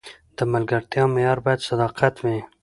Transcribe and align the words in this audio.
د 0.37 0.39
ملګرتیا 0.53 1.03
معیار 1.13 1.39
باید 1.45 1.65
صداقت 1.69 2.13
وي. 2.23 2.39